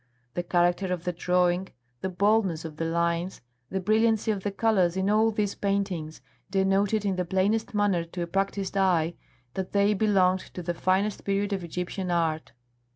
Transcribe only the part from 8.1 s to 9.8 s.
a practised eye that